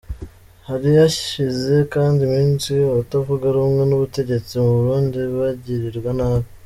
[0.67, 6.47] Hari hashize kandi iminsi abatavuga rumwe n’ubutegetsi mu Burundi bagirirwa nabi.